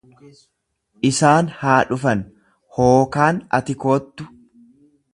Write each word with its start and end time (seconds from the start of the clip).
Isaan 1.09 1.51
haa 1.59 1.77
dhufan 1.91 2.25
hookaan 2.79 3.45
ati 3.59 3.81
koottu. 3.85 4.33